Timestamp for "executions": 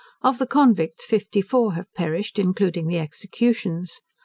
2.97-4.01